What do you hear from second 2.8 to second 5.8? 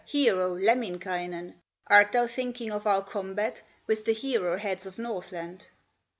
our combat With the hero heads of Northland?"